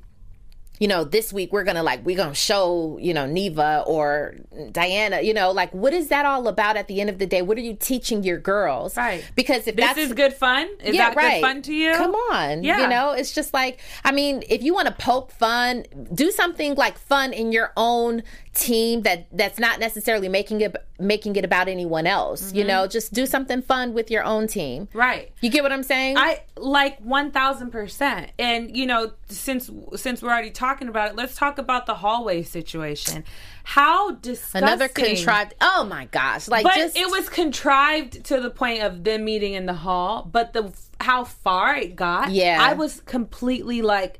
[0.83, 4.35] you know, this week we're gonna like we're gonna show, you know, Neva or
[4.73, 7.41] Diana, you know, like what is that all about at the end of the day?
[7.41, 8.97] What are you teaching your girls?
[8.97, 9.23] Right.
[9.33, 10.67] Because if This is good fun.
[10.83, 11.39] Is yeah, that right.
[11.39, 11.93] good fun to you?
[11.93, 12.65] Come on.
[12.65, 12.81] Yeah.
[12.81, 16.75] You know, it's just like, I mean, if you want to poke fun, do something
[16.75, 21.67] like fun in your own team that that's not necessarily making it making it about
[21.67, 22.53] anyone else.
[22.53, 22.67] You Mhm.
[22.67, 24.87] know, just do something fun with your own team.
[24.93, 25.31] Right.
[25.41, 26.17] You get what I'm saying?
[26.17, 28.31] I like one thousand percent.
[28.39, 32.43] And you know, since since we're already talking about it, let's talk about the hallway
[32.43, 33.23] situation.
[33.65, 34.63] How disgusting!
[34.63, 35.53] Another contrived.
[35.61, 36.47] Oh my gosh!
[36.47, 40.27] Like but just it was contrived to the point of them meeting in the hall.
[40.29, 42.57] But the how far it got, Yeah.
[42.61, 44.19] I was completely like.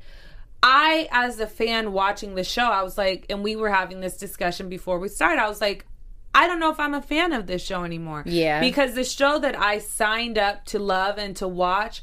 [0.66, 4.16] I, as a fan watching the show, I was like, and we were having this
[4.16, 5.38] discussion before we started.
[5.38, 5.84] I was like,
[6.34, 8.24] I don't know if I'm a fan of this show anymore.
[8.26, 8.60] Yeah.
[8.60, 12.02] Because the show that I signed up to love and to watch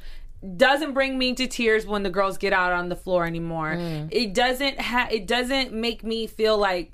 [0.58, 3.76] doesn't bring me to tears when the girls get out on the floor anymore.
[3.76, 4.08] Mm.
[4.12, 6.91] It doesn't ha- it doesn't make me feel like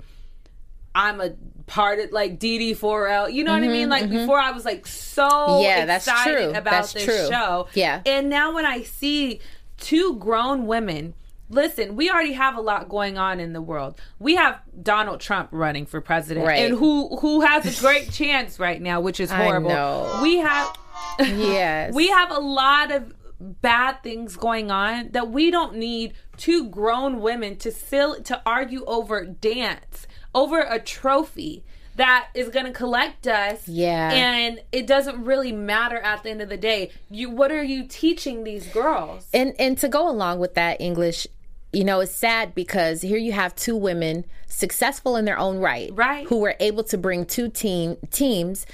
[0.94, 1.30] I'm a
[1.66, 3.32] part of like DD4L.
[3.32, 3.88] You know what I Mhm, mean?
[3.88, 4.10] Like mhm.
[4.10, 6.48] before I was like so Yeah, that's excited true.
[6.50, 7.28] about That's this true.
[7.28, 7.68] show.
[7.74, 8.02] Yeah.
[8.04, 9.40] And now when I see
[9.78, 11.14] two grown women
[11.50, 13.98] Listen, we already have a lot going on in the world.
[14.18, 16.58] We have Donald Trump running for president, Right.
[16.70, 20.20] and who who has a great chance right now, which is horrible.
[20.22, 20.76] We have
[21.20, 21.94] Yes.
[22.00, 27.20] we have a lot of bad things going on that we don't need two grown
[27.20, 33.28] women to still to argue over dance over a trophy that is going to collect
[33.28, 34.10] us Yeah.
[34.12, 37.86] and it doesn't really matter at the end of the day you what are you
[37.86, 41.26] teaching these girls and and to go along with that English,
[41.72, 45.90] you know, it's sad because here you have two women successful in their own right,
[45.94, 48.66] right, who were able to bring two team teams.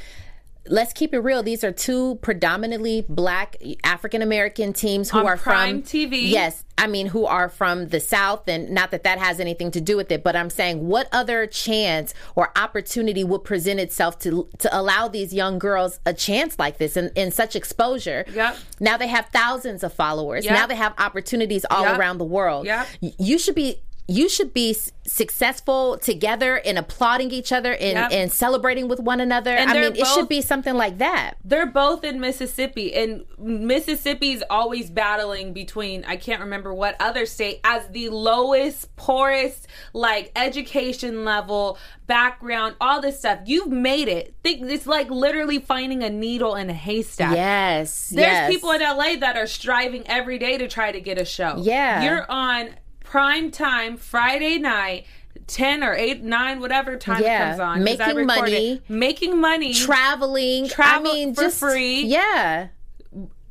[0.66, 1.42] Let's keep it real.
[1.42, 6.30] These are two predominantly black African American teams who On are Prime from TV.
[6.30, 9.80] Yes, I mean who are from the South, and not that that has anything to
[9.80, 14.48] do with it, but I'm saying what other chance or opportunity would present itself to
[14.58, 18.24] to allow these young girls a chance like this and in such exposure?
[18.32, 18.56] Yep.
[18.80, 20.44] Now they have thousands of followers.
[20.44, 20.54] Yep.
[20.54, 21.98] Now they have opportunities all Yep.
[21.98, 22.64] around the world.
[22.66, 22.86] Yep.
[23.00, 28.12] You should be you should be successful together and applauding each other and, Yep.
[28.12, 29.50] and celebrating with one another.
[29.52, 31.34] And I mean, it should be something like that.
[31.44, 37.60] they're both in Mississippi, and Mississippi's always battling between I can't remember what other state
[37.64, 43.40] as the lowest, poorest, like education level, background, all this stuff.
[43.46, 44.34] You've made it.
[44.42, 47.34] Think it's like literally finding a needle in a haystack.
[47.34, 48.10] Yes.
[48.10, 48.50] There's yes.
[48.50, 51.56] people in LA that are striving every day to try to get a show.
[51.58, 52.02] Yeah.
[52.04, 52.70] You're on
[53.14, 55.06] prime time Friday night.
[55.46, 57.44] 10 or 8 9 whatever time Yeah.
[57.44, 58.72] it comes on Making money.
[58.72, 58.82] it.
[58.90, 60.68] making money traveling.
[60.68, 62.68] travel I mean, for just free Yeah.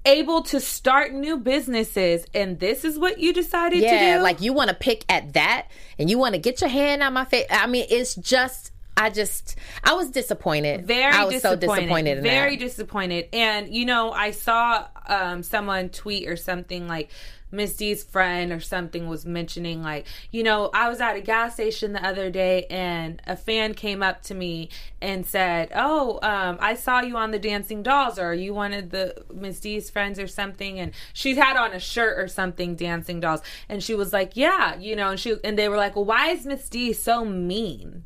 [0.05, 4.41] able to start new businesses and this is what you decided to yeah, do like
[4.41, 5.67] you want to pick at that
[5.99, 7.45] and you want to get your hand on my face.
[7.49, 8.71] I mean, it's just.
[8.95, 10.85] I just, I was disappointed.
[10.85, 11.81] very I was so disappointed.
[11.81, 12.63] disappointed in very that.
[12.63, 17.09] disappointed and you know i saw um someone tweet or something like
[17.53, 21.53] miss d's friend or something was mentioning like you know i was at a gas
[21.53, 24.67] station the other day and a fan came up to me
[25.01, 29.15] and said oh um i saw you on the dancing dolls or you wanted the
[29.33, 33.41] miss d's friends or something and she had on a shirt or something dancing dolls
[33.69, 36.29] and she was like yeah you know and she and they were like well why
[36.29, 38.03] is miss d so mean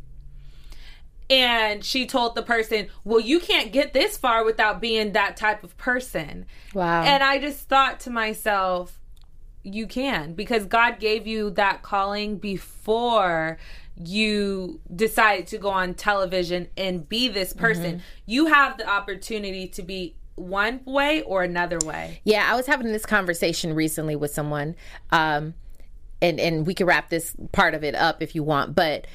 [1.29, 5.63] and she told the person, "Well, you can't get this far without being that type
[5.63, 7.03] of person." Wow.
[7.03, 8.99] And I just thought to myself,
[9.73, 13.57] you can because God gave you that calling before
[14.03, 17.97] you decided to go on television and be this person.
[17.97, 18.01] Mhm.
[18.25, 22.21] You have the opportunity to be one way or another way.
[22.23, 24.75] Yeah, I was having this conversation recently with someone,
[25.11, 25.55] um,
[26.21, 28.75] and and we can wrap this part of it up if you want.
[28.75, 29.07] But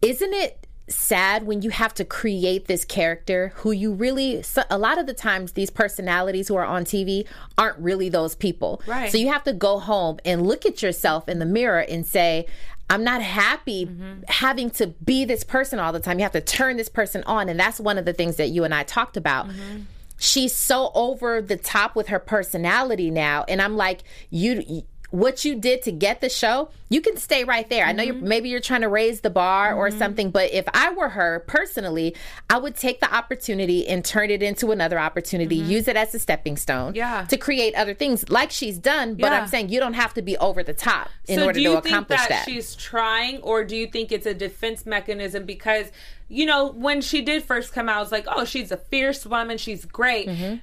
[0.00, 4.42] isn't it sad when you have to create this character who you really?
[4.70, 7.26] A lot of the times, these personalities who are on TV
[7.56, 8.82] aren't really those people.
[8.86, 9.10] Right.
[9.10, 12.46] So you have to go home and look at yourself in the mirror and say.
[12.90, 14.22] I'm not happy mm-hmm.
[14.28, 16.18] having to be this person all the time.
[16.18, 17.50] You have to turn this person on.
[17.50, 19.80] And that's one of the things that you and I talked about mm-hmm.
[20.16, 25.54] she's so over the top with her personality now and i'm like you what you
[25.54, 27.84] did to get the show you can stay right there.
[27.84, 28.28] I know you're mm-hmm.
[28.28, 29.98] maybe you're trying to raise the bar or mm-hmm.
[29.98, 32.14] something but if i were her personally
[32.50, 35.70] i would take the opportunity and turn it into another opportunity mm-hmm.
[35.70, 37.24] use it as a stepping stone Yeah.
[37.26, 39.40] to create other things like she's done but Yeah.
[39.40, 41.74] i'm saying you don't have to be over the top in so order do you
[41.76, 45.44] to think accomplish that, that, she's trying or do you think it's a defense mechanism?
[45.44, 45.90] Because
[46.28, 49.24] you know when she did first come out I was like oh she's a fierce
[49.26, 50.28] woman she's great.
[50.28, 50.56] Mm-hmm.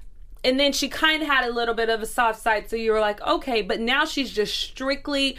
[0.46, 2.92] And then she kind of had a little bit of a soft side so you
[2.92, 5.38] were like okay but now she's just strictly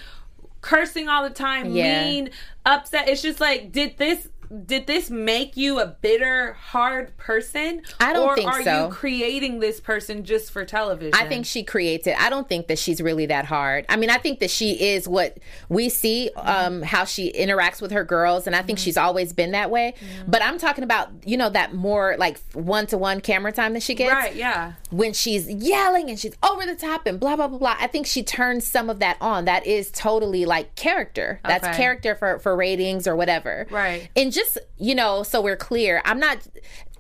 [0.61, 2.05] cursing all the time Yeah.
[2.05, 2.31] mean
[2.65, 4.29] upset it's just like did this
[4.67, 8.87] did this make you a bitter hard person I don't or think are so.
[8.89, 12.17] you creating this person just for television I think she creates it.
[12.21, 13.87] I don't think that she's really that hard.
[13.89, 15.39] I mean, I think that she is what
[15.69, 19.53] we see, um, how she interacts with her girls, and I think she's always been
[19.53, 19.95] that way.
[20.27, 23.83] But I'm talking about, you know, that more like one to one camera time that
[23.83, 24.13] she gets.
[24.13, 27.77] right yeah When she's yelling and she's over the top and blah, blah, blah, blah.
[27.79, 29.45] I think she turns some of that on.
[29.47, 31.41] That is totally like character.
[31.45, 31.77] That's Okay.
[31.77, 33.67] character for, for ratings or whatever.
[33.71, 34.09] Right.
[34.15, 36.47] And just, you know, so we're clear, I'm not,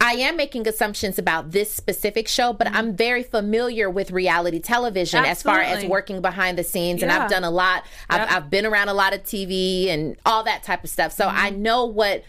[0.00, 5.24] I am making assumptions about this specific show, but I'm very familiar with reality television
[5.24, 7.02] as far as working behind the scenes.
[7.02, 10.42] And I've done a lot, I've, I've been around a lot of TV and all
[10.44, 11.12] that type of stuff.
[11.12, 11.36] So mm-hmm.
[11.38, 12.24] I know what,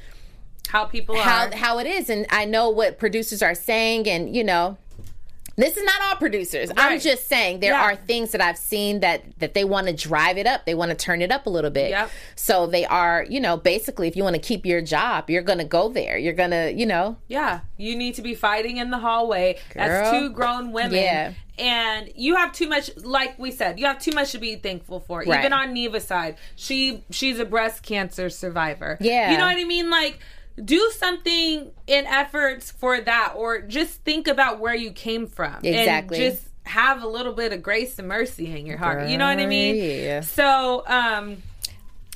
[0.70, 2.10] how people how, are how it is.
[2.10, 4.08] And I know what producers are saying.
[4.08, 4.78] And, you know,
[5.58, 6.70] this is not all producers.
[6.78, 7.82] I'm just saying there Yeah.
[7.82, 10.66] are things that I've seen that that they want to drive it up.
[10.66, 11.89] They want to turn it up a little bit.
[11.89, 12.10] Yep.
[12.36, 15.58] So they are, you know, basically if you want to keep your job, you're going
[15.60, 16.18] to go there.
[16.18, 20.12] You're going to, you know, Yeah, you need to be fighting in the hallway as
[20.12, 20.93] two grown women.
[20.93, 21.34] Yeah.
[21.60, 24.99] And you have too much like we said, you have too much to be thankful
[24.99, 25.24] for.
[25.26, 25.39] Right.
[25.39, 26.38] Even on Neva's side.
[26.55, 28.97] She she's a breast cancer survivor.
[29.01, 29.32] Yeah.
[29.32, 29.89] You know what I mean?
[29.89, 30.20] Like
[30.64, 35.55] do something in efforts for that or just think about where you came from.
[35.64, 36.26] Exactly.
[36.26, 39.08] And just have a little bit of grace and mercy in your heart.
[39.10, 39.76] You know what I mean?
[39.76, 40.22] yeah.
[40.22, 41.43] So, um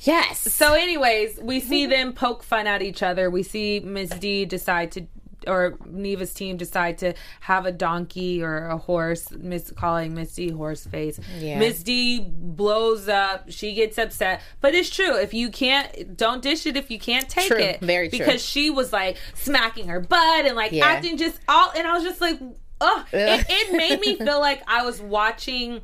[0.02, 0.40] yes.
[0.40, 3.30] so, anyways, we see them poke fun at each other.
[3.30, 5.06] We see Miss D decide to,
[5.46, 9.30] or Neva's team decide to have a donkey or a horse.
[9.30, 11.18] Miss calling Miss D horse face.
[11.38, 11.58] Yeah.
[11.58, 13.50] Miss D blows up.
[13.50, 14.40] She gets upset.
[14.60, 15.16] But it's true.
[15.16, 17.58] If you can't, don't dish it if you can't take True.
[17.58, 17.80] it.
[17.80, 18.18] Very true.
[18.18, 20.86] Because she was like smacking her butt and like Yeah.
[20.86, 22.38] acting just all, and I was just like,
[22.80, 25.80] oh, it, it made me feel like I was watching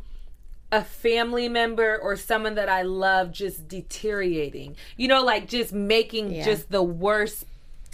[0.71, 4.77] a family member or someone that I love just deteriorating.
[4.97, 6.45] You know, like just making Yeah.
[6.45, 7.45] just the worst.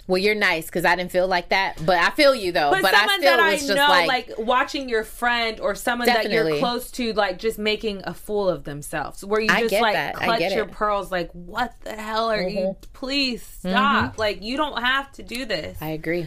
[0.06, 1.80] Well, you're nice because I didn't feel like that.
[1.84, 2.70] But I feel you though.
[2.70, 6.06] But, But, I still that I just know, like, like, watching your friend or someone
[6.06, 9.80] that you're close to, like just making a fool of themselves, where you I just
[9.80, 10.14] like that.
[10.16, 10.56] Clutch your it.
[10.56, 10.72] Mm-hmm.
[10.72, 12.76] pearls, like what the hell are you?
[12.92, 14.18] Please stop!
[14.18, 15.78] Like you don't have to do this.
[15.80, 16.26] I agree.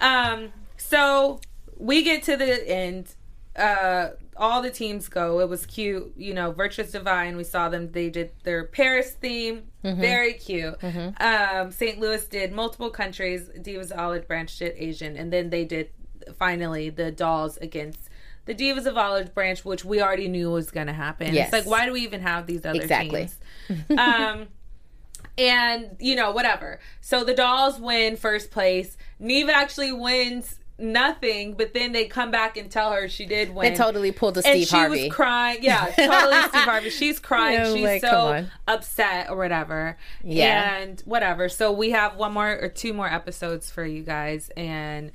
[0.00, 1.40] Um, so
[1.76, 3.14] we get to the end.
[3.56, 5.40] Uh, all the teams go.
[5.40, 6.12] It was cute.
[6.16, 7.36] You know, Virtuous Divine.
[7.36, 7.92] We saw them.
[7.92, 9.64] They did their Paris theme.
[9.84, 10.00] Mm-hmm.
[10.00, 10.74] Very cute.
[11.18, 11.98] Um, St.
[11.98, 13.48] Louis did multiple countries.
[13.58, 15.90] Divas of Olive Branch did Asian, and then they did
[16.38, 18.08] finally the dolls against
[18.46, 21.34] the Divas of Olive Branch, which we already knew was going to happen.
[21.34, 21.52] Yes.
[21.52, 23.28] It's like, why do we even have these other Exactly.
[23.68, 23.98] teams?
[23.98, 24.46] um,
[25.38, 26.80] and you know whatever.
[27.00, 28.96] So the dolls win first place.
[29.18, 33.72] Neva actually wins nothing, but then they come back and tell her she did win.
[33.72, 35.04] They totally pulled a and Steve she Harvey.
[35.04, 35.58] was crying.
[35.62, 36.90] Yeah, totally Steve Harvey.
[36.96, 37.58] She's crying.
[37.60, 39.96] Yeah, She's like, so upset or whatever.
[40.22, 40.76] Yeah.
[40.76, 41.48] And whatever.
[41.48, 45.12] So we have one more or two more episodes for you guys and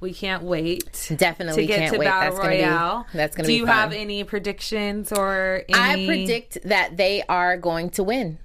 [0.00, 1.12] we can't wait.
[1.16, 2.06] Definitely to get can't to wait.
[2.06, 3.06] Battle That's gonna be- Royale.
[3.14, 3.74] that's gonna Do be you fun.
[3.76, 8.38] have any predictions or any I predict that they are going to win.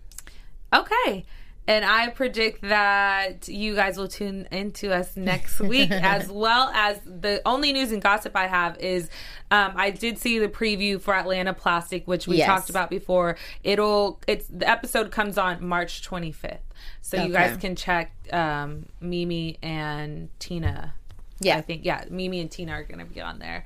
[0.73, 1.25] Okay.
[1.69, 6.99] And I predict that you guys will tune into us next week, as well as
[7.05, 9.07] the only news and gossip I have is
[9.51, 12.47] um, I did see the preview for Atlanta Plastic, which we Yes.
[12.47, 13.37] talked about before.
[13.63, 16.57] It'll it's the episode comes on March 25th,
[17.01, 20.95] so you guys can check um, Mimi and Tina.
[21.39, 21.57] Yeah.
[21.57, 23.63] I think yeah, Mimi and Tina are going to be on there.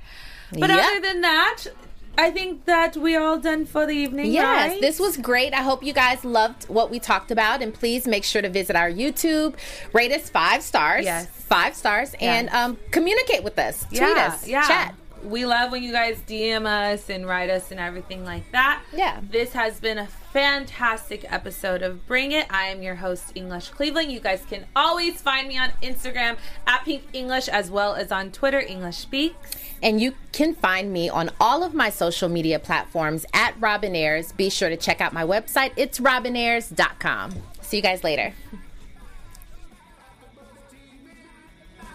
[0.52, 0.76] But Yeah.
[0.76, 1.64] other than that,
[2.16, 4.32] I think that we're all done for the evening.
[4.32, 4.80] Yes, right?
[4.80, 5.52] this was great.
[5.52, 7.62] I hope you guys loved what we talked about.
[7.62, 9.54] And please make sure to visit our YouTube,
[9.92, 11.04] rate us five stars.
[11.04, 11.26] Yes.
[11.26, 12.14] Five stars.
[12.20, 13.84] And um, communicate with us.
[13.86, 14.48] Tweet yeah, us.
[14.48, 14.66] yeah.
[14.66, 14.94] Chat.
[15.24, 18.82] We love when you guys DM us and write us and everything like that.
[18.92, 19.20] Yeah.
[19.30, 22.46] This has been a fantastic episode of Bring It.
[22.50, 24.12] I am your host, English Cleveland.
[24.12, 26.36] You guys can always find me on Instagram
[26.66, 29.52] at Pink English as well as on Twitter, English Speaks.
[29.82, 34.32] And you can find me on all of my social media platforms at Robin Ayers.
[34.32, 35.72] Be sure to check out my website.
[35.76, 37.34] It's robinayers.com.
[37.60, 38.32] See you guys later.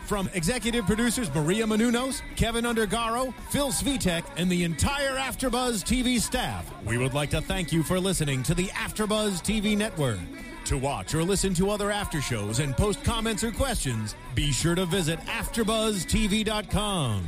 [0.09, 6.67] From executive producers Maria Menounos, Keven Undergaro, Phil Svitek, and the entire AfterBuzz TV staff,
[6.83, 10.17] we would like to thank you for listening to the AfterBuzz TV network.
[10.65, 14.73] To watch or listen to other after shows and post comments or questions, be sure
[14.73, 17.27] to visit AfterBuzzTV.com.